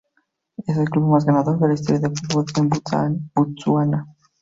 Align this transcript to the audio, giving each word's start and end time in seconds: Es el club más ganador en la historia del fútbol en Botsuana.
Es 0.65 0.75
el 0.77 0.89
club 0.89 1.11
más 1.11 1.25
ganador 1.25 1.59
en 1.61 1.67
la 1.67 1.73
historia 1.75 1.99
del 1.99 2.13
fútbol 2.17 2.45
en 2.57 3.29
Botsuana. 3.51 4.07